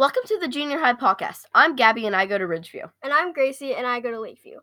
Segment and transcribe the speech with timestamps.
[0.00, 1.44] Welcome to the Junior High Podcast.
[1.54, 2.90] I'm Gabby and I go to Ridgeview.
[3.02, 4.58] And I'm Gracie and I go to Lakeview.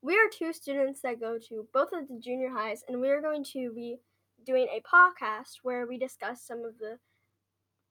[0.00, 3.20] We are two students that go to both of the junior highs, and we are
[3.20, 3.98] going to be
[4.46, 6.96] doing a podcast where we discuss some of the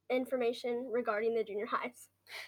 [0.09, 2.07] information regarding the junior highs.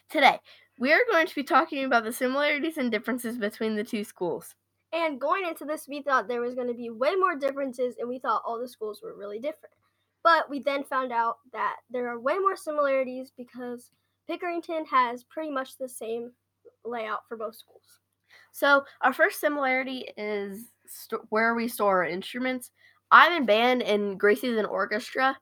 [0.09, 0.39] Today,
[0.79, 4.55] we are going to be talking about the similarities and differences between the two schools.
[4.91, 8.09] And going into this, we thought there was going to be way more differences, and
[8.09, 9.75] we thought all the schools were really different.
[10.23, 13.91] But we then found out that there are way more similarities because
[14.31, 16.31] Pickerington has pretty much the same
[16.85, 17.99] layout for both schools.
[18.53, 22.71] So, our first similarity is st- where we store our instruments.
[23.11, 25.37] I'm in band and Gracie's in orchestra,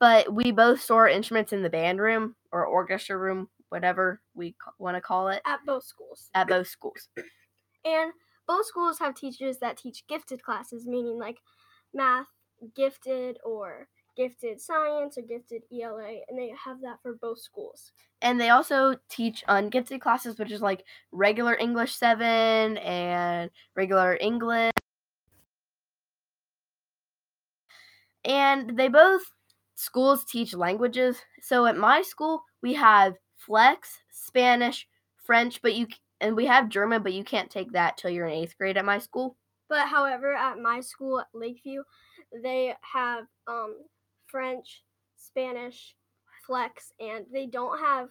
[0.00, 4.96] but we both store instruments in the band room or orchestra room, whatever we want
[4.96, 6.30] to call it, At both schools.
[6.34, 7.08] at both schools.
[7.84, 8.12] And
[8.48, 11.36] both schools have teachers that teach gifted classes, meaning like
[11.92, 12.26] math
[12.74, 17.92] gifted or gifted science or gifted ELA, and they have that for both schools.
[18.22, 24.72] And they also teach ungifted classes, which is like regular English 7 and regular English.
[28.24, 29.22] And they both
[29.74, 31.20] schools teach languages.
[31.40, 34.86] So at my school, we have Flex, Spanish,
[35.24, 35.86] French, but you
[36.20, 38.84] and we have German, but you can't take that till you're in 8th grade at
[38.84, 39.36] my school.
[39.68, 41.82] But however, at my school Lakeview,
[42.42, 43.76] they have um,
[44.34, 44.82] French,
[45.14, 45.94] Spanish,
[46.44, 48.08] Flex, and they don't have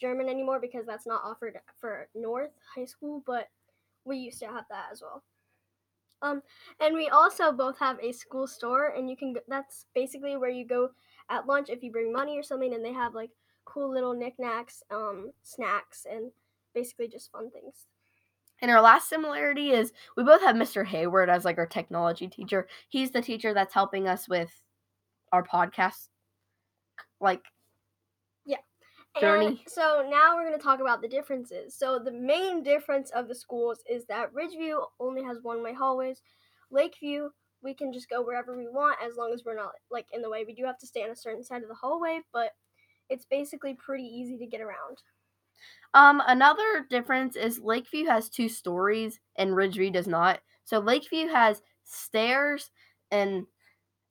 [0.00, 3.46] German anymore because that's not offered for North High School, but
[4.04, 5.22] we used to have that as well.
[6.20, 6.42] Um,
[6.80, 9.34] and we also both have a school store, and you can.
[9.34, 10.90] g- That's basically where you go
[11.30, 13.30] at lunch if you bring money or something, and they have like
[13.64, 16.32] cool little knickknacks, um, snacks, and
[16.74, 17.86] basically just fun things.
[18.60, 20.82] And our last similarity is we both have Mr.
[20.82, 22.66] Hayward as like our technology teacher.
[22.88, 24.50] He's the teacher that's helping us with
[25.32, 26.08] our podcast.
[27.20, 27.42] Like
[28.44, 28.56] yeah
[29.20, 29.46] Journey.
[29.46, 31.74] And so now we're going to talk about the differences.
[31.74, 36.22] So the main difference of the schools is that Ridgeview only has one-way hallways.
[36.70, 37.28] Lakeview,
[37.62, 40.30] we can just go wherever we want as long as we're not like in the
[40.30, 40.44] way.
[40.46, 42.52] We do have to stay on a certain side of the hallway, but
[43.08, 44.98] it's basically pretty easy to get around.
[45.94, 50.40] Um, another difference is Lakeview has two stories and Ridgeview does not.
[50.64, 52.70] So Lakeview has stairs
[53.10, 53.44] and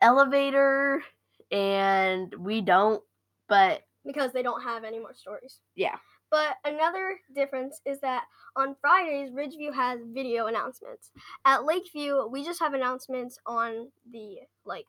[0.01, 1.03] elevator,
[1.51, 3.01] and we don't.
[3.47, 5.59] But because they don't have any more stories.
[5.75, 5.95] Yeah.
[6.29, 8.23] But another difference is that
[8.55, 11.11] on Fridays, Ridgeview has video announcements.
[11.45, 14.87] At Lakeview, we just have announcements on the like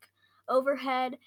[0.48, 1.18] overhead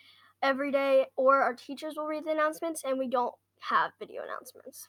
[0.42, 4.88] every day, or our teachers will read the announcements, and we don't have video announcements.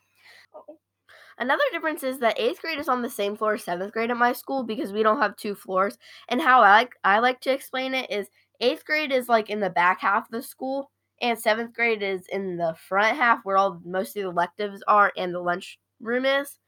[1.38, 4.16] another difference is that eighth grade is on the same floor as seventh grade at
[4.16, 5.98] my school because we don't have two floors.
[6.28, 8.28] And how I like I like to explain it is
[8.60, 10.90] eighth grade is like in the back half of the school,
[11.20, 15.12] and seventh grade is in the front half where all most of the electives are
[15.16, 16.58] and the lunch room is.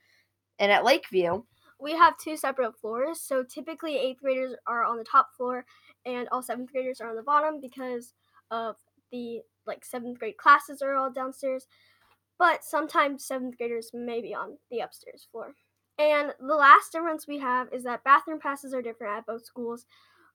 [0.59, 1.43] And at Lakeview,
[1.81, 5.65] We have two separate floors, so typically eighth graders are on the top floor,
[6.05, 8.15] and all seventh graders are on the bottom because
[8.51, 8.77] of
[9.13, 11.67] the like seventh grade classes are all downstairs.
[12.39, 15.55] But sometimes seventh graders may be on the upstairs floor.
[15.99, 19.87] And the last difference we have is that bathroom passes are different at both schools.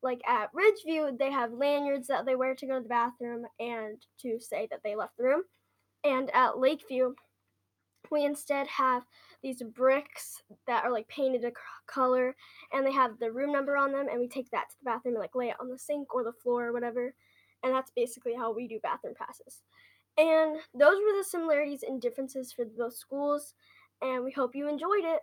[0.03, 3.97] Like at Ridgeview, they have lanyards that they wear to go to the bathroom and
[4.21, 5.43] to say that they left the room.
[6.03, 7.13] And at Lakeview,
[8.11, 9.03] we instead have
[9.41, 11.53] these bricks that are like painted a c-
[11.87, 12.35] color
[12.71, 15.15] and they have the room number on them and we take that to the bathroom
[15.15, 17.13] and like lay it on the sink or the floor or whatever
[17.63, 19.63] and that's basically how we do bathroom passes
[20.17, 23.55] and those were the similarities and differences for both schools
[24.01, 25.21] and we hope you enjoyed it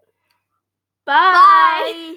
[1.07, 2.15] bye.